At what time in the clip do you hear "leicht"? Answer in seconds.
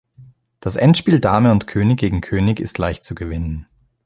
2.79-3.03